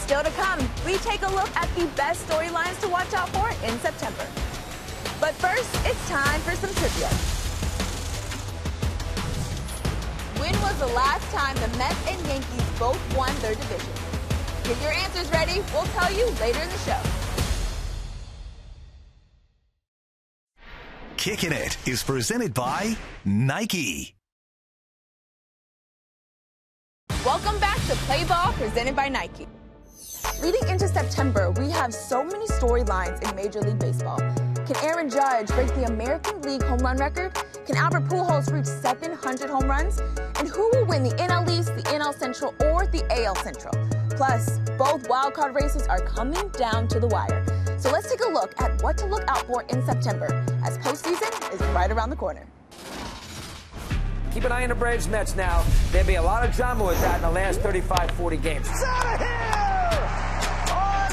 Still 0.00 0.22
to 0.22 0.30
come, 0.30 0.60
we 0.86 0.96
take 0.98 1.20
a 1.20 1.30
look 1.30 1.54
at 1.54 1.68
the 1.76 1.84
best 1.88 2.26
storylines 2.26 2.80
to 2.80 2.88
watch 2.88 3.12
out 3.12 3.28
for 3.28 3.50
in 3.66 3.78
September. 3.80 4.26
But 5.20 5.34
first, 5.34 5.68
it's 5.84 6.08
time 6.08 6.40
for 6.40 6.54
some 6.56 6.70
trivia. 6.76 7.08
When 10.40 10.58
was 10.62 10.78
the 10.78 10.94
last 10.94 11.30
time 11.34 11.56
the 11.56 11.76
Mets 11.76 12.08
and 12.08 12.26
Yankees 12.26 12.78
both 12.78 13.16
won 13.16 13.34
their 13.40 13.54
division? 13.54 13.97
Get 14.68 14.82
your 14.82 14.92
answers 14.92 15.32
ready. 15.32 15.62
We'll 15.72 15.86
tell 15.96 16.12
you 16.12 16.26
later 16.42 16.60
in 16.60 16.68
the 16.68 16.76
show. 16.84 17.00
Kicking 21.16 21.52
It 21.52 21.78
is 21.88 22.02
presented 22.02 22.52
by 22.52 22.94
Nike. 23.24 24.14
Welcome 27.24 27.58
back 27.60 27.76
to 27.86 27.94
Play 28.04 28.24
Ball 28.24 28.52
presented 28.52 28.94
by 28.94 29.08
Nike. 29.08 29.46
Leading 30.42 30.68
into 30.68 30.86
September, 30.86 31.50
we 31.52 31.70
have 31.70 31.94
so 31.94 32.22
many 32.22 32.46
storylines 32.48 33.26
in 33.26 33.34
Major 33.34 33.62
League 33.62 33.78
Baseball. 33.78 34.18
Can 34.18 34.76
Aaron 34.82 35.08
Judge 35.08 35.48
break 35.48 35.74
the 35.76 35.84
American 35.84 36.42
League 36.42 36.62
home 36.62 36.80
run 36.80 36.98
record? 36.98 37.32
Can 37.64 37.76
Albert 37.76 38.04
Pujols 38.04 38.52
reach 38.52 38.66
700 38.66 39.48
home 39.48 39.64
runs? 39.64 39.98
And 40.38 40.46
who 40.46 40.70
will 40.74 40.84
win 40.84 41.04
the 41.04 41.14
NL 41.16 41.48
East, 41.58 41.74
the 41.74 41.82
NL 41.84 42.14
Central, 42.14 42.54
or 42.60 42.84
the 42.86 43.02
AL 43.10 43.36
Central? 43.36 43.97
Plus, 44.18 44.58
both 44.76 45.06
wildcard 45.08 45.54
races 45.54 45.86
are 45.86 46.00
coming 46.00 46.48
down 46.48 46.88
to 46.88 46.98
the 46.98 47.06
wire. 47.06 47.46
So 47.78 47.88
let's 47.92 48.10
take 48.10 48.18
a 48.24 48.28
look 48.28 48.52
at 48.60 48.82
what 48.82 48.98
to 48.98 49.06
look 49.06 49.22
out 49.28 49.46
for 49.46 49.62
in 49.68 49.86
September, 49.86 50.26
as 50.64 50.76
postseason 50.78 51.54
is 51.54 51.60
right 51.68 51.88
around 51.88 52.10
the 52.10 52.16
corner. 52.16 52.44
Keep 54.34 54.42
an 54.42 54.50
eye 54.50 54.64
on 54.64 54.70
the 54.70 54.74
Braves 54.74 55.06
Mets 55.06 55.36
now. 55.36 55.64
There'll 55.92 56.04
be 56.04 56.16
a 56.16 56.22
lot 56.22 56.44
of 56.44 56.52
drama 56.52 56.84
with 56.84 57.00
that 57.00 57.14
in 57.14 57.22
the 57.22 57.30
last 57.30 57.60
35, 57.60 58.10
40 58.10 58.36
games. 58.38 58.68
It's 58.68 58.82
out 58.82 59.06
of 59.06 59.20
here! 59.20 59.28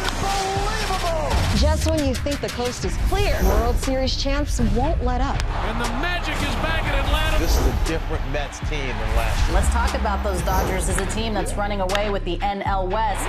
Unbelievable! 0.01 1.29
Just 1.59 1.88
when 1.88 2.03
you 2.07 2.15
think 2.15 2.41
the 2.41 2.50
coast 2.50 2.85
is 2.85 2.97
clear, 3.07 3.39
World 3.43 3.75
Series 3.75 4.17
champs 4.17 4.59
won't 4.75 5.03
let 5.03 5.21
up. 5.21 5.39
And 5.45 5.79
the 5.79 5.89
magic 6.01 6.33
is 6.38 6.55
back 6.55 6.81
in 6.81 6.89
Atlanta. 6.89 6.94
This 6.94 6.94
is 7.65 7.74
a 7.74 7.88
different 7.88 8.31
Mets 8.31 8.60
team 8.69 8.88
than 8.88 9.15
last 9.15 9.48
year. 9.48 9.55
Let's 9.55 9.69
talk 9.69 9.93
about 10.00 10.24
those 10.24 10.41
Dodgers 10.43 10.89
as 10.89 10.98
a 11.00 11.05
team 11.07 11.34
that's 11.34 11.53
running 11.55 11.81
away 11.81 12.10
with 12.10 12.24
the 12.25 12.38
NL 12.38 12.89
West. 12.89 13.25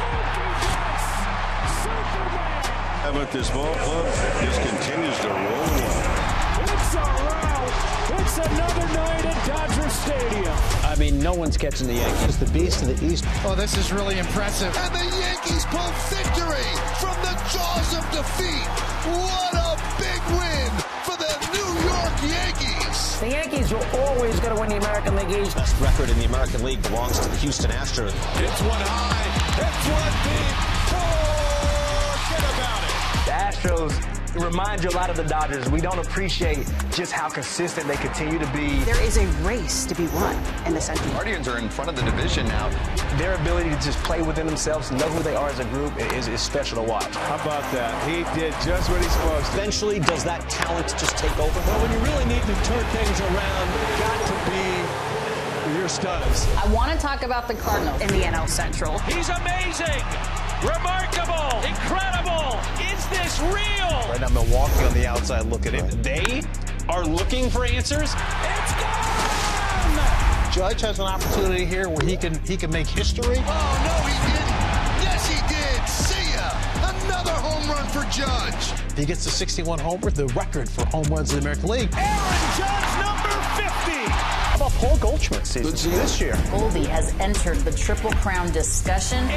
How 3.02 3.10
about 3.10 3.30
this 3.30 3.50
ball 3.50 3.74
club 3.74 4.06
just 4.42 4.60
continues 4.60 5.18
to 5.20 5.28
roll. 5.28 5.66
It's 6.58 6.94
a 6.94 6.98
row. 6.98 7.46
It's 8.18 8.38
another 8.38 8.86
night 8.94 9.24
at 9.24 9.46
Dodger 9.46 9.90
Stadium. 9.90 10.56
I 10.84 10.96
mean, 10.98 11.20
no 11.20 11.32
one's 11.34 11.56
catching 11.56 11.86
the 11.86 11.94
Yankees. 11.94 12.38
The 12.38 12.46
beast 12.46 12.82
of 12.82 12.88
the 12.88 13.06
East. 13.06 13.24
Oh, 13.44 13.54
this 13.54 13.76
is 13.76 13.92
really 13.92 14.18
impressive. 14.18 14.74
And 14.76 14.94
the 14.94 15.16
Yankees 15.18 15.64
pull 15.66 15.90
victory 16.10 16.70
from 16.98 17.16
the 17.22 17.34
jaws 17.52 17.94
of 17.94 18.04
defeat. 18.10 18.66
What 19.06 19.54
a 19.54 19.76
big 19.98 20.22
win 20.34 20.70
for 21.06 21.16
the 21.16 21.32
New 21.54 21.70
York 21.86 22.16
Yankees. 22.22 22.85
The 23.20 23.30
Yankees 23.30 23.72
are 23.72 23.82
always 23.94 24.38
going 24.40 24.54
to 24.54 24.60
win 24.60 24.68
the 24.68 24.76
American 24.76 25.16
League 25.16 25.30
East. 25.30 25.56
Best 25.56 25.80
record 25.80 26.10
in 26.10 26.18
the 26.18 26.26
American 26.26 26.62
League 26.62 26.82
belongs 26.82 27.18
to 27.18 27.28
the 27.30 27.36
Houston 27.36 27.70
Astros. 27.70 28.12
It's 28.12 28.60
one 28.60 28.78
high. 28.78 29.24
It's 29.56 29.88
one 29.88 30.12
deep. 30.26 30.56
Forget 32.28 32.44
about 32.54 32.82
it. 32.84 32.92
The 33.24 33.32
Astros 33.32 34.15
remind 34.38 34.82
you 34.82 34.90
a 34.90 34.96
lot 34.96 35.10
of 35.10 35.16
the 35.16 35.24
Dodgers. 35.24 35.68
We 35.70 35.80
don't 35.80 35.98
appreciate 35.98 36.66
just 36.92 37.12
how 37.12 37.28
consistent 37.28 37.86
they 37.86 37.96
continue 37.96 38.38
to 38.38 38.46
be. 38.52 38.78
There 38.84 39.02
is 39.02 39.16
a 39.16 39.26
race 39.42 39.84
to 39.86 39.94
be 39.94 40.06
won 40.08 40.36
in 40.66 40.74
the 40.74 40.80
Central. 40.80 41.12
Guardians 41.12 41.48
are 41.48 41.58
in 41.58 41.68
front 41.68 41.90
of 41.90 41.96
the 41.96 42.02
division 42.02 42.46
now. 42.46 42.68
Their 43.18 43.34
ability 43.34 43.70
to 43.70 43.76
just 43.76 43.98
play 44.04 44.22
within 44.22 44.46
themselves, 44.46 44.90
know 44.90 45.08
who 45.08 45.22
they 45.22 45.34
are 45.34 45.48
as 45.48 45.58
a 45.58 45.64
group, 45.66 45.96
is, 46.12 46.28
is 46.28 46.40
special 46.40 46.82
to 46.82 46.88
watch. 46.88 47.14
How 47.14 47.36
about 47.36 47.70
that? 47.72 47.92
He 48.08 48.24
did 48.38 48.52
just 48.64 48.90
what 48.90 49.00
he's 49.02 49.12
supposed 49.12 49.46
to. 49.46 49.52
Eventually, 49.52 50.00
does 50.00 50.24
that 50.24 50.48
talent 50.50 50.88
just 50.98 51.16
take 51.16 51.36
over? 51.38 51.60
Well, 51.60 51.80
when 51.82 51.92
you 51.92 51.98
really 51.98 52.24
need 52.26 52.42
to 52.42 52.54
turn 52.64 52.84
things 52.92 53.20
around, 53.20 53.66
got 53.98 54.18
to 54.26 54.50
be 54.50 55.16
your 55.78 55.88
studs. 55.88 56.46
I 56.56 56.72
want 56.72 56.92
to 56.92 56.98
talk 56.98 57.22
about 57.22 57.48
the 57.48 57.54
Cardinals 57.54 58.00
in 58.00 58.08
the 58.08 58.20
NL 58.20 58.48
Central. 58.48 58.98
He's 59.00 59.28
amazing, 59.28 60.02
remarkable, 60.62 61.62
incredible. 61.66 62.58
Is 62.80 63.06
this 63.08 63.40
real? 63.40 63.92
Right 64.10 64.20
now, 64.20 64.28
Milwaukee 64.28 64.84
on 64.84 64.94
the 64.94 65.06
outside 65.06 65.46
looking 65.46 65.74
in. 65.74 66.02
They 66.02 66.42
are 66.88 67.04
looking 67.04 67.50
for 67.50 67.64
answers. 67.64 68.12
It's 68.14 68.72
gone. 68.80 69.16
Judge 70.56 70.80
has 70.80 70.98
an 70.98 71.06
opportunity 71.06 71.66
here 71.66 71.86
where 71.90 72.06
he 72.06 72.16
can 72.16 72.34
he 72.44 72.56
can 72.56 72.70
make 72.70 72.86
history. 72.86 73.36
Oh, 73.38 73.82
no, 73.84 74.08
he 74.08 74.16
didn't. 74.24 74.56
Yes, 75.04 75.28
he 75.28 75.36
did. 75.52 75.86
See 75.86 76.32
ya. 76.32 76.48
Another 77.04 77.32
home 77.32 77.68
run 77.70 77.86
for 77.88 78.10
Judge. 78.10 78.80
If 78.88 78.96
he 78.96 79.04
gets 79.04 79.24
to 79.24 79.30
61 79.30 79.78
homers, 79.80 80.14
the 80.14 80.28
record 80.28 80.66
for 80.70 80.86
home 80.86 81.04
runs 81.10 81.34
in 81.34 81.40
the 81.40 81.42
American 81.42 81.68
League. 81.68 81.90
Aaron 81.94 82.56
Judge, 82.56 82.88
number 83.04 83.28
50. 83.60 83.66
How 84.08 84.56
about 84.56 84.72
Paul 84.72 84.96
Goldschmidt's 84.96 85.50
season 85.50 85.90
this 85.90 86.18
year? 86.18 86.38
Goldie 86.50 86.86
has 86.86 87.12
entered 87.20 87.58
the 87.58 87.72
Triple 87.72 88.12
Crown 88.12 88.50
discussion. 88.52 89.28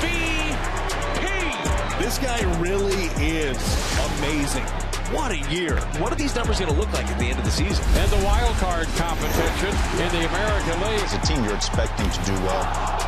MVP. 0.00 1.98
This 1.98 2.18
guy 2.18 2.40
really 2.60 3.10
is 3.20 3.58
amazing. 4.18 4.64
What 5.10 5.32
a 5.32 5.40
year. 5.48 5.80
What 6.04 6.12
are 6.12 6.16
these 6.20 6.34
numbers 6.36 6.60
going 6.60 6.70
to 6.70 6.78
look 6.78 6.92
like 6.92 7.06
at 7.06 7.18
the 7.18 7.24
end 7.24 7.38
of 7.38 7.44
the 7.44 7.50
season? 7.50 7.82
And 7.96 8.10
the 8.12 8.20
wild 8.24 8.54
card 8.60 8.86
competition 9.00 9.72
in 10.04 10.08
the 10.12 10.28
American 10.28 10.76
League. 10.84 11.00
As 11.00 11.14
a 11.16 11.20
team, 11.24 11.42
you're 11.44 11.56
expecting 11.56 12.04
to 12.10 12.20
do 12.28 12.36
well, 12.44 12.64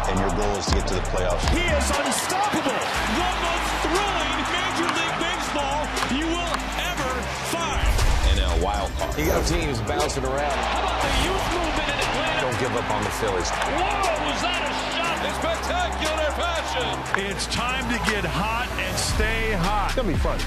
and 0.08 0.16
your 0.16 0.32
goal 0.32 0.56
is 0.56 0.64
to 0.72 0.80
get 0.80 0.88
to 0.88 0.94
the 0.94 1.04
playoffs. 1.12 1.44
He 1.52 1.60
is 1.60 1.86
unstoppable. 1.92 2.80
The 3.20 3.30
most 3.44 3.68
thrilling 3.84 4.32
Major 4.48 4.88
League 4.96 5.18
Baseball 5.20 5.80
you 6.16 6.24
will 6.24 6.56
ever 6.88 7.10
find. 7.52 7.84
NL 8.32 8.64
wild 8.64 8.88
card. 8.96 9.12
You 9.20 9.28
got 9.28 9.44
teams 9.44 9.76
bouncing 9.84 10.24
around. 10.24 10.56
How 10.56 10.80
about 10.80 11.04
the 11.04 11.12
youth 11.20 11.46
movement 11.52 11.84
in 11.84 12.00
Atlanta? 12.00 12.48
Don't 12.48 12.58
give 12.64 12.72
up 12.80 12.88
on 12.96 13.04
the 13.04 13.12
Phillies. 13.20 13.52
Whoa, 13.76 14.08
was 14.24 14.40
that 14.40 14.64
a 14.64 14.72
shot? 14.96 15.20
In 15.20 15.36
spectacular 16.00 16.30
fashion. 16.32 17.24
It's 17.30 17.46
time 17.46 17.84
to 17.84 18.10
get 18.10 18.24
hot 18.24 18.68
and 18.78 18.98
stay 18.98 19.52
hot. 19.52 19.86
It's 19.86 19.96
going 19.96 20.08
to 20.08 20.14
be 20.14 20.18
fun. 20.18 20.38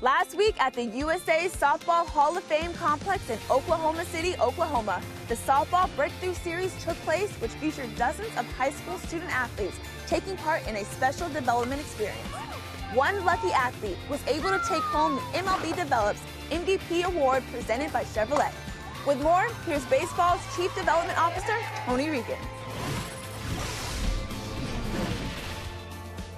Last 0.00 0.36
week 0.36 0.54
at 0.60 0.74
the 0.74 0.84
USA 0.84 1.48
Softball 1.48 2.06
Hall 2.06 2.36
of 2.36 2.44
Fame 2.44 2.72
complex 2.74 3.28
in 3.30 3.38
Oklahoma 3.50 4.04
City, 4.04 4.36
Oklahoma, 4.36 5.02
the 5.26 5.34
Softball 5.34 5.94
Breakthrough 5.96 6.34
Series 6.34 6.72
took 6.84 6.96
place, 6.98 7.32
which 7.40 7.50
featured 7.52 7.94
dozens 7.96 8.30
of 8.36 8.46
high 8.52 8.70
school 8.70 8.96
student 8.98 9.34
athletes 9.34 9.76
taking 10.06 10.36
part 10.36 10.66
in 10.68 10.76
a 10.76 10.84
special 10.84 11.28
development 11.30 11.80
experience. 11.80 12.28
One 12.94 13.24
lucky 13.24 13.50
athlete 13.50 13.98
was 14.08 14.24
able 14.28 14.50
to 14.50 14.60
take 14.68 14.82
home 14.82 15.16
the 15.16 15.38
MLB 15.38 15.74
Develops 15.74 16.22
MVP 16.50 17.04
award 17.04 17.42
presented 17.52 17.92
by 17.92 18.04
Chevrolet. 18.04 18.52
With 19.06 19.20
more, 19.22 19.48
here's 19.66 19.84
baseball's 19.86 20.40
Chief 20.56 20.74
Development 20.74 21.18
Officer, 21.18 21.56
Tony 21.86 22.06
Reagins. 22.06 22.36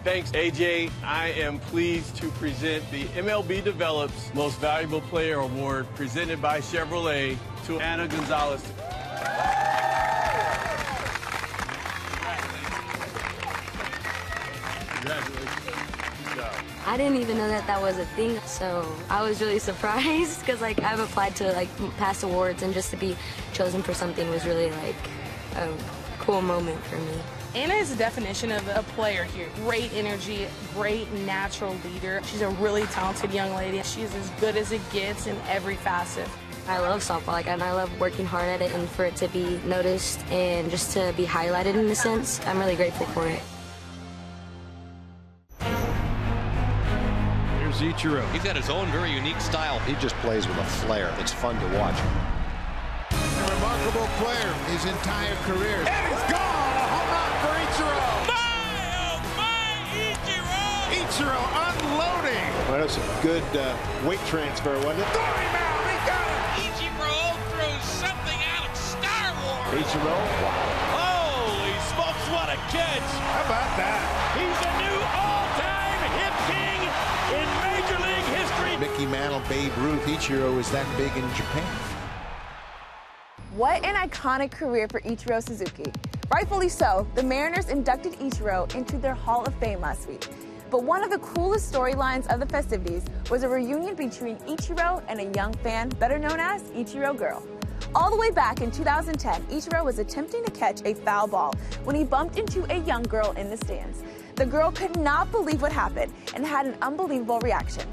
Thanks, 0.02 0.30
AJ. 0.30 0.90
I 1.04 1.28
am 1.28 1.58
pleased 1.58 2.16
to 2.16 2.28
present 2.30 2.90
the 2.90 3.04
MLB 3.04 3.62
Develops 3.62 4.32
Most 4.34 4.58
Valuable 4.58 5.02
Player 5.02 5.40
Award 5.40 5.86
presented 5.94 6.40
by 6.40 6.60
Chevrolet 6.60 7.36
to 7.66 7.78
Anna 7.80 8.08
Gonzalez. 8.08 8.62
I 16.90 16.96
didn't 16.96 17.18
even 17.18 17.38
know 17.38 17.46
that 17.46 17.68
that 17.68 17.80
was 17.80 17.98
a 17.98 18.04
thing, 18.04 18.36
so 18.40 18.84
I 19.08 19.22
was 19.22 19.40
really 19.40 19.58
surprised 19.70 20.40
because 20.40 20.60
like 20.60 20.82
I've 20.82 20.98
applied 20.98 21.36
to 21.36 21.52
like 21.52 21.68
past 21.98 22.24
awards 22.24 22.64
and 22.64 22.74
just 22.74 22.90
to 22.90 22.96
be 22.96 23.16
chosen 23.52 23.80
for 23.80 23.94
something 23.94 24.28
was 24.28 24.44
really 24.44 24.72
like 24.72 24.96
a 25.54 25.72
cool 26.18 26.42
moment 26.42 26.82
for 26.86 26.96
me. 26.96 27.12
Anna 27.54 27.74
is 27.74 27.90
the 27.90 27.96
definition 27.96 28.50
of 28.50 28.66
a 28.66 28.82
player 28.96 29.22
here. 29.22 29.46
Great 29.62 29.92
energy, 29.94 30.48
great 30.74 31.08
natural 31.12 31.76
leader. 31.84 32.22
She's 32.24 32.42
a 32.42 32.48
really 32.48 32.82
talented 32.86 33.32
young 33.32 33.54
lady. 33.54 33.80
She's 33.84 34.12
as 34.16 34.28
good 34.40 34.56
as 34.56 34.72
it 34.72 34.80
gets 34.92 35.28
in 35.28 35.36
every 35.46 35.76
facet. 35.76 36.28
I 36.66 36.78
love 36.78 37.02
softball, 37.02 37.28
like, 37.28 37.46
and 37.46 37.62
I 37.62 37.72
love 37.72 38.00
working 38.00 38.26
hard 38.26 38.48
at 38.48 38.62
it, 38.62 38.72
and 38.72 38.88
for 38.88 39.04
it 39.04 39.14
to 39.16 39.28
be 39.28 39.60
noticed 39.64 40.24
and 40.26 40.68
just 40.68 40.92
to 40.94 41.14
be 41.16 41.24
highlighted 41.24 41.76
in 41.76 41.86
a 41.86 41.94
sense, 41.94 42.40
I'm 42.46 42.58
really 42.58 42.76
grateful 42.76 43.06
for 43.06 43.28
it. 43.28 43.40
Ichiro. 47.80 48.30
He's 48.32 48.44
got 48.44 48.56
his 48.56 48.68
own 48.68 48.86
very 48.92 49.10
unique 49.10 49.40
style. 49.40 49.78
He 49.80 49.94
just 49.94 50.14
plays 50.16 50.46
with 50.46 50.58
a 50.58 50.64
flair. 50.84 51.14
It's 51.18 51.32
fun 51.32 51.58
to 51.58 51.78
watch. 51.78 51.96
A 53.10 53.54
remarkable 53.54 54.06
player 54.20 54.52
his 54.68 54.84
entire 54.84 55.34
career. 55.48 55.80
And 55.88 56.04
he's 56.12 56.24
gone! 56.28 56.76
A 56.76 56.86
home 56.92 57.08
run 57.08 57.32
for 57.40 57.54
Ichiro! 57.56 57.98
My, 58.28 58.36
oh 59.08 59.18
my, 59.40 59.80
Ichiro! 60.12 60.68
Ichiro 61.00 61.40
unloading! 61.66 62.48
Well, 62.68 62.84
that's 62.84 62.98
a 63.00 63.04
good 63.22 63.48
uh, 63.56 63.74
weight 64.06 64.20
transfer, 64.26 64.76
wasn't 64.84 65.00
it? 65.00 65.12
Story 65.16 65.48
mound, 65.56 65.84
he 65.88 65.98
got 66.04 66.28
it! 66.28 66.68
Ichiro 66.68 67.16
throws 67.48 67.84
something 67.96 68.40
out 68.54 68.68
of 68.68 68.76
Star 68.76 69.32
Wars! 69.40 69.80
Ichiro, 69.80 70.16
wow. 70.44 71.00
Holy 71.00 71.76
smokes, 71.88 72.24
what 72.28 72.48
a 72.52 72.60
catch! 72.68 73.08
How 73.32 73.48
about 73.48 73.72
that? 73.80 74.04
He's 74.36 74.60
a 74.68 74.72
new 74.84 75.29
Mickey 78.80 79.04
Mantle, 79.04 79.42
Babe 79.46 79.70
Ruth, 79.80 80.02
Ichiro 80.06 80.58
is 80.58 80.70
that 80.70 80.86
big 80.96 81.14
in 81.14 81.28
Japan. 81.34 81.70
What 83.54 83.84
an 83.84 83.94
iconic 83.94 84.52
career 84.52 84.88
for 84.88 85.02
Ichiro 85.02 85.46
Suzuki. 85.46 85.92
Rightfully 86.32 86.70
so, 86.70 87.06
the 87.14 87.22
Mariners 87.22 87.68
inducted 87.68 88.14
Ichiro 88.14 88.74
into 88.74 88.96
their 88.96 89.12
Hall 89.12 89.44
of 89.44 89.54
Fame 89.56 89.82
last 89.82 90.08
week. 90.08 90.28
But 90.70 90.82
one 90.82 91.04
of 91.04 91.10
the 91.10 91.18
coolest 91.18 91.70
storylines 91.70 92.26
of 92.32 92.40
the 92.40 92.46
festivities 92.46 93.04
was 93.30 93.42
a 93.42 93.50
reunion 93.50 93.96
between 93.96 94.36
Ichiro 94.48 95.02
and 95.08 95.20
a 95.20 95.30
young 95.36 95.52
fan 95.52 95.90
better 95.90 96.18
known 96.18 96.40
as 96.40 96.62
Ichiro 96.70 97.14
Girl. 97.14 97.46
All 97.94 98.10
the 98.10 98.16
way 98.16 98.30
back 98.30 98.62
in 98.62 98.70
2010, 98.70 99.42
Ichiro 99.48 99.84
was 99.84 99.98
attempting 99.98 100.42
to 100.44 100.50
catch 100.52 100.80
a 100.86 100.94
foul 100.94 101.26
ball 101.26 101.52
when 101.84 101.96
he 101.96 102.04
bumped 102.04 102.38
into 102.38 102.64
a 102.72 102.78
young 102.78 103.02
girl 103.02 103.32
in 103.32 103.50
the 103.50 103.58
stands. 103.58 104.02
The 104.36 104.46
girl 104.46 104.72
could 104.72 104.98
not 104.98 105.30
believe 105.32 105.60
what 105.60 105.70
happened 105.70 106.14
and 106.34 106.46
had 106.46 106.64
an 106.64 106.78
unbelievable 106.80 107.40
reaction. 107.40 107.86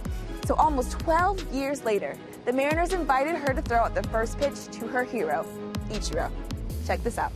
So 0.48 0.56
almost 0.56 0.98
12 1.00 1.54
years 1.54 1.84
later, 1.84 2.16
the 2.46 2.54
Mariners 2.54 2.94
invited 2.94 3.36
her 3.36 3.54
to 3.54 3.62
throw 3.62 3.80
out 3.80 3.94
the 3.94 4.04
first 4.04 4.40
pitch 4.40 4.68
to 4.80 4.88
her 4.88 5.04
hero, 5.04 5.46
Ichiro. 5.90 6.32
Check 6.86 7.04
this 7.04 7.18
out. 7.18 7.34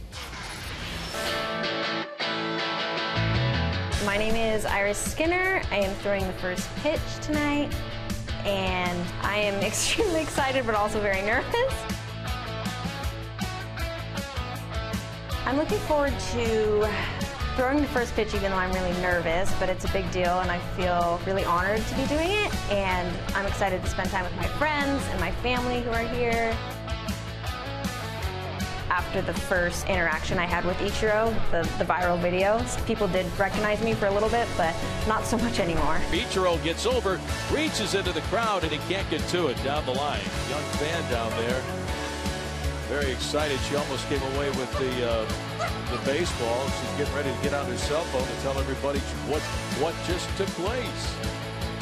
My 4.06 4.16
name 4.16 4.34
is 4.36 4.64
Iris 4.64 4.98
Skinner. 4.98 5.62
I 5.72 5.80
am 5.80 5.94
throwing 5.96 6.26
the 6.26 6.32
first 6.32 6.74
pitch 6.78 7.02
tonight, 7.22 7.76
and 8.46 9.06
I 9.24 9.40
am 9.40 9.62
extremely 9.62 10.22
excited 10.22 10.66
but 10.66 10.76
also 10.76 11.02
very 11.02 11.22
nervous. 11.22 11.74
I'm 15.46 15.58
looking 15.58 15.80
forward 15.80 16.18
to 16.32 16.90
throwing 17.56 17.82
the 17.82 17.88
first 17.88 18.16
pitch 18.16 18.34
even 18.34 18.52
though 18.52 18.58
I'm 18.58 18.72
really 18.74 18.94
nervous, 19.02 19.54
but 19.60 19.70
it's 19.70 19.86
a 19.86 19.92
big 19.92 20.10
deal 20.12 20.40
and 20.40 20.52
I 20.52 20.60
feel 20.76 21.20
really 21.26 21.46
honored 21.46 21.86
to 21.86 21.96
be 21.96 22.06
doing 22.06 22.30
it. 22.30 22.54
And 22.72 23.16
I'm 23.36 23.46
excited 23.46 23.82
to 23.84 23.90
spend 23.90 24.10
time 24.10 24.24
with 24.24 24.36
my 24.36 24.48
friends 24.58 25.04
and 25.10 25.20
my 25.20 25.32
family 25.44 25.82
who 25.82 25.92
are 25.92 26.04
here. 26.04 26.56
After 28.90 29.22
the 29.22 29.34
first 29.34 29.88
interaction 29.88 30.38
I 30.38 30.46
had 30.46 30.66
with 30.66 30.78
Ichiro, 30.78 31.34
the, 31.52 31.62
the 31.78 31.86
viral 31.86 32.22
videos, 32.22 32.86
people 32.86 33.08
did 33.08 33.26
recognize 33.40 33.82
me 33.82 33.94
for 33.94 34.08
a 34.08 34.12
little 34.12 34.30
bit, 34.30 34.48
but 34.58 34.76
not 35.08 35.26
so 35.26 35.38
much 35.38 35.60
anymore. 35.60 36.00
Ichiro 36.12 36.62
gets 36.64 36.86
over, 36.86 37.20
reaches 37.52 37.96
into 37.96 38.12
the 38.12 38.22
crowd, 38.22 38.64
and 38.64 38.72
he 38.72 38.80
can't 38.94 39.10
get 39.10 39.22
to 39.30 39.48
it 39.48 39.64
down 39.64 39.86
the 39.86 39.94
line. 39.94 40.22
Young 40.50 40.64
fan 40.78 41.10
down 41.10 41.32
there. 41.32 41.81
Very 42.92 43.14
excited. 43.14 43.58
She 43.70 43.78
almost 43.78 44.06
came 44.10 44.22
away 44.36 44.50
with 44.50 44.70
the 44.78 45.10
uh, 45.10 45.26
the 45.90 45.98
baseball. 46.04 46.68
She's 46.68 46.98
getting 46.98 47.16
ready 47.16 47.34
to 47.34 47.42
get 47.42 47.54
on 47.54 47.66
her 47.66 47.78
cell 47.78 48.04
phone 48.12 48.28
and 48.28 48.40
tell 48.44 48.60
everybody 48.60 49.00
what 49.32 49.42
what 49.80 49.96
just 50.06 50.28
took 50.36 50.50
place. 50.60 51.16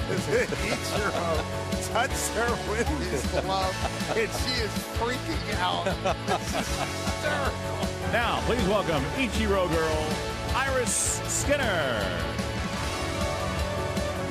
Ichiro 0.69 1.89
touched 1.91 2.29
her 2.37 2.51
with 2.69 2.87
his 3.09 3.25
glove, 3.41 3.73
and 4.17 4.29
she 4.29 4.53
is 4.61 4.69
freaking 5.01 5.57
out. 5.57 5.87
It's 6.29 6.53
hysterical. 6.53 8.13
Now, 8.13 8.41
please 8.45 8.63
welcome 8.67 9.03
Ichiro 9.17 9.67
girl, 9.71 10.05
Iris 10.53 11.23
Skinner. 11.25 12.05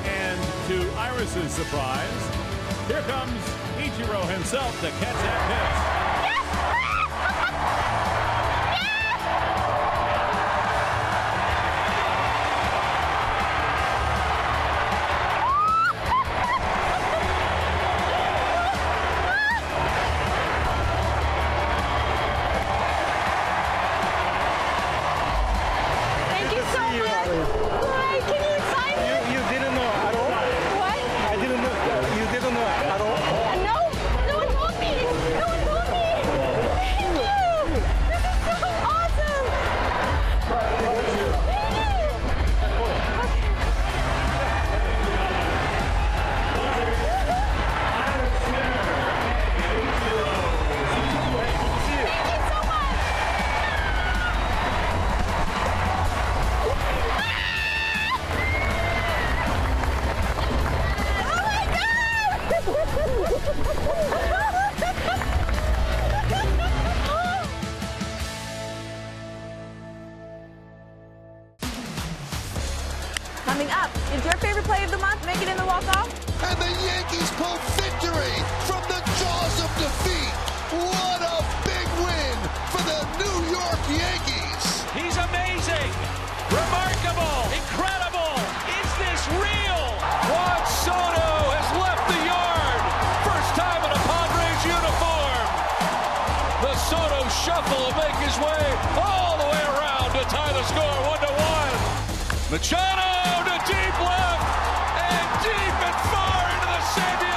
And 0.05 0.39
to 0.69 0.89
Iris's 0.95 1.51
surprise, 1.51 2.23
here 2.87 3.01
comes 3.01 3.41
Ichiro 3.75 4.23
himself 4.31 4.79
to 4.79 4.89
catch 4.91 5.19
that 5.27 5.89
pitch. 5.91 5.98
Shuffle 97.49 97.81
will 97.81 97.97
make 97.97 98.17
his 98.21 98.37
way 98.37 98.63
all 99.01 99.33
the 99.41 99.45
way 99.49 99.63
around 99.73 100.09
to 100.13 100.21
tie 100.29 100.53
the 100.53 100.63
score 100.69 100.97
one 101.09 101.19
to 101.25 101.31
one. 101.33 101.73
Machado 102.51 103.09
to 103.49 103.55
deep 103.65 103.95
left 104.05 104.45
and 105.09 105.27
deep 105.41 105.75
and 105.87 105.97
far 106.13 106.41
into 106.53 106.67
the 106.75 106.81
San 106.93 107.15
Diego 107.17 107.28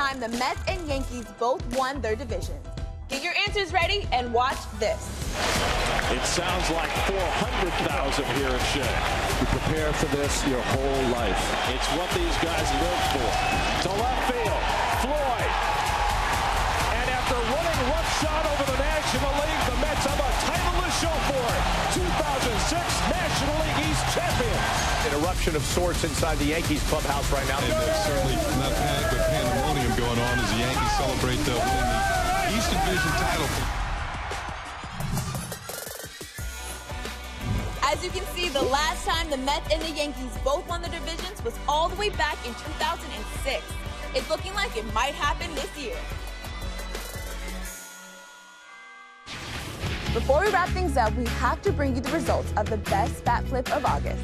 time 0.00 0.18
the 0.18 0.32
Mets 0.40 0.62
and 0.66 0.80
Yankees 0.88 1.26
both 1.38 1.60
won 1.76 2.00
their 2.00 2.16
divisions? 2.16 2.64
Get 3.10 3.22
your 3.22 3.34
answers 3.44 3.70
ready 3.70 4.08
and 4.16 4.32
watch 4.32 4.56
this. 4.80 4.96
It 6.08 6.24
sounds 6.24 6.70
like 6.72 6.88
400,000 7.04 8.24
here 8.40 8.48
at 8.48 8.64
Shea. 8.72 8.80
You 8.80 9.46
prepare 9.52 9.92
for 9.92 10.08
this 10.16 10.32
your 10.48 10.64
whole 10.72 11.04
life. 11.12 11.36
It's 11.68 11.88
what 12.00 12.08
these 12.16 12.32
guys 12.40 12.64
live 12.80 13.02
for. 13.12 13.28
To 13.84 13.90
left 14.00 14.22
field, 14.32 14.62
Floyd. 15.04 15.50
And 16.96 17.06
after 17.12 17.36
winning 17.52 17.80
rough 17.92 18.10
shot 18.24 18.44
over 18.56 18.64
the 18.72 18.80
National 18.80 19.32
League, 19.36 19.62
the 19.68 19.76
Mets 19.84 20.04
have 20.08 20.16
a 20.16 20.30
titleless 20.48 20.96
show 20.96 21.16
for 21.28 21.44
it. 21.44 21.62
2006 21.92 22.72
National 22.72 23.56
League 23.60 23.80
East 23.84 24.04
champions. 24.16 24.64
An 25.04 25.12
eruption 25.20 25.56
of 25.56 25.62
sorts 25.62 26.04
inside 26.04 26.38
the 26.38 26.56
Yankees 26.56 26.82
clubhouse 26.88 27.28
right 27.32 27.46
now. 27.48 27.60
And 27.60 27.72
there's 27.72 28.00
certainly 28.08 28.36
not 28.56 28.72
panic, 28.80 29.09
celebrate 31.00 31.40
the 31.48 31.52
winning 31.52 32.58
Eastern 32.58 32.78
Division 32.84 33.12
title. 33.24 33.48
As 37.82 38.04
you 38.04 38.10
can 38.10 38.26
see, 38.34 38.50
the 38.50 38.60
last 38.60 39.06
time 39.06 39.30
the 39.30 39.38
Mets 39.38 39.72
and 39.72 39.80
the 39.80 39.92
Yankees 39.92 40.36
both 40.44 40.68
won 40.68 40.82
the 40.82 40.90
divisions 40.90 41.42
was 41.42 41.54
all 41.66 41.88
the 41.88 41.96
way 41.96 42.10
back 42.10 42.36
in 42.46 42.52
2006. 42.52 43.64
It's 44.14 44.28
looking 44.28 44.52
like 44.52 44.76
it 44.76 44.84
might 44.92 45.14
happen 45.14 45.54
this 45.54 45.72
year. 45.78 45.96
Before 50.12 50.44
we 50.44 50.50
wrap 50.50 50.68
things 50.68 50.98
up, 50.98 51.14
we 51.14 51.24
have 51.24 51.62
to 51.62 51.72
bring 51.72 51.94
you 51.94 52.02
the 52.02 52.12
results 52.12 52.52
of 52.58 52.68
the 52.68 52.76
best 52.76 53.24
bat 53.24 53.42
flip 53.44 53.74
of 53.74 53.86
August. 53.86 54.22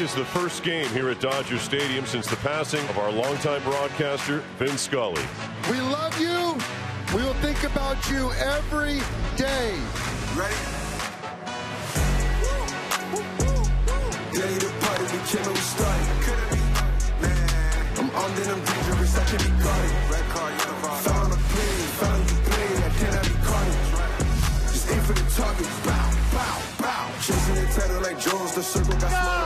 Tonight 0.00 0.12
is 0.12 0.16
the 0.16 0.40
first 0.40 0.62
game 0.62 0.88
here 0.94 1.10
at 1.10 1.20
Dodger 1.20 1.58
Stadium 1.58 2.06
since 2.06 2.26
the 2.26 2.36
passing 2.36 2.80
of 2.88 2.96
our 2.96 3.12
longtime 3.12 3.62
broadcaster, 3.62 4.38
Vin 4.58 4.78
Scully. 4.78 5.22
We 5.70 5.78
love 5.78 6.18
you. 6.18 6.56
We 7.14 7.22
will 7.22 7.36
think 7.44 7.64
about 7.64 7.98
you 8.08 8.32
every 8.32 9.00
day. 9.36 9.76
Ready? 10.32 10.56
Day 14.32 14.56
to 14.56 14.70
party, 14.80 15.04
we 15.04 15.20
killing, 15.28 15.52
we 15.52 15.60
started. 15.68 16.08
I'm 18.00 18.08
on, 18.08 18.34
then 18.36 18.56
I'm 18.56 18.64
dangerous, 18.64 19.18
I 19.18 19.24
can 19.28 19.36
be 19.36 19.62
guarded. 19.62 19.92
Red 20.08 20.24
card, 20.32 20.52
Found 21.04 21.32
a 21.32 21.36
plane, 21.36 21.88
found 22.00 22.30
you 22.30 22.36
plane, 22.48 22.82
I 22.82 22.90
cannot 22.96 23.24
be 23.28 23.36
caught. 23.44 23.68
Just 24.72 24.90
aim 24.90 25.00
for 25.02 25.12
the 25.12 25.26
target, 25.36 25.68
bow, 25.84 26.08
bow, 26.32 26.56
bow. 26.80 27.10
Chasing 27.20 27.54
the 27.54 27.66
title 27.78 28.00
like 28.00 28.18
Jones, 28.18 28.54
the 28.54 28.62
circle 28.62 28.96
got 28.96 29.10
smaller. 29.10 29.39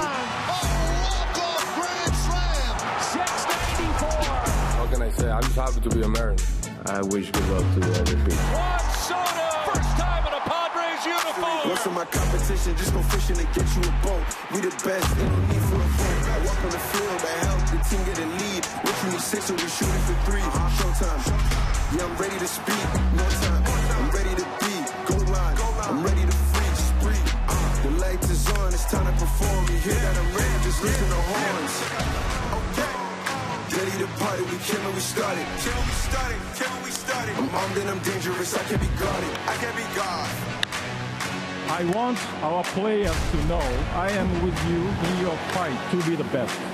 I 5.34 5.40
say? 5.40 5.42
I'm 5.42 5.42
just 5.42 5.56
happy 5.56 5.88
to 5.88 5.96
be 5.96 6.02
American. 6.02 6.46
I 6.86 7.02
wish 7.02 7.30
good 7.30 7.48
luck 7.50 7.64
to 7.74 7.80
all 7.82 8.04
the 8.04 8.16
people. 8.22 8.54
First 9.66 9.92
time 9.98 10.22
in 10.26 10.32
a 10.34 10.42
Padres 10.46 11.02
uniform. 11.06 11.68
What's 11.68 11.86
in 11.86 11.94
my 11.94 12.04
competition? 12.04 12.76
Just 12.76 12.92
go 12.94 13.02
fishing 13.02 13.38
and 13.38 13.48
get 13.54 13.66
you 13.74 13.82
a 13.82 13.94
boat. 14.04 14.22
We 14.52 14.60
the 14.60 14.70
best, 14.84 15.08
ain't 15.18 15.32
no 15.32 15.38
need 15.48 15.64
for 15.66 15.80
a 15.80 15.90
vote. 15.98 16.22
I 16.28 16.38
walk 16.46 16.60
on 16.64 16.70
the 16.70 16.82
field, 16.92 17.20
I 17.24 17.34
help 17.46 17.60
the 17.72 17.78
team 17.88 18.02
get 18.04 18.18
a 18.18 18.26
lead. 18.26 18.62
What 18.84 18.94
you 19.04 19.10
need 19.12 19.20
six, 19.20 19.46
so 19.46 19.54
we 19.54 19.66
shooting 19.66 20.04
for 20.06 20.16
three. 20.28 20.44
Showtime. 20.78 21.20
Yeah, 21.96 22.04
I'm 22.04 22.16
ready 22.16 22.38
to 22.38 22.48
speak. 22.48 22.84
No 23.16 23.24
time. 23.42 23.62
I'm 23.98 24.10
ready 24.10 24.34
to 24.38 24.46
be. 24.62 24.74
Go 25.08 25.16
line. 25.32 25.56
I'm 25.88 26.02
ready 26.04 26.22
to 26.22 26.36
freak. 26.52 26.74
Spree. 26.78 27.22
Uh, 27.48 27.82
the 27.82 27.90
light 28.02 28.22
is 28.24 28.46
on. 28.60 28.68
It's 28.72 28.84
time 28.90 29.06
to 29.06 29.14
perform. 29.18 29.66
You 29.72 29.78
hear 29.78 29.94
that 29.94 30.16
I'm 30.16 30.30
ready? 30.36 30.56
Just 30.64 30.82
listen 30.82 31.08
to 31.08 31.20
horns. 31.32 31.74
Ready 32.78 32.93
we 33.98 34.59
came 34.59 34.85
and 34.85 34.94
we 34.94 35.00
started. 35.00 35.46
Came 35.62 35.72
and 35.72 35.87
we 35.87 35.92
started, 35.92 36.38
came 36.57 36.72
and 36.74 36.85
we 36.85 36.90
started. 36.90 37.37
I'm 37.37 37.48
armed 37.54 37.76
and 37.76 37.90
I'm 37.90 37.98
dangerous, 38.00 38.54
I 38.54 38.62
can't 38.64 38.80
be 38.80 38.88
guarded. 38.98 39.30
I 39.46 39.54
can't 39.57 39.76
be 39.76 39.87
guarded. 39.94 40.54
I 41.68 41.85
want 41.94 42.18
our 42.42 42.64
players 42.64 43.16
to 43.30 43.44
know 43.46 43.66
I 43.94 44.11
am 44.11 44.30
with 44.44 44.59
you 44.68 44.80
in 45.09 45.20
your 45.20 45.37
fight 45.54 45.78
to 45.92 46.09
be 46.09 46.16
the 46.16 46.24
best. 46.24 46.73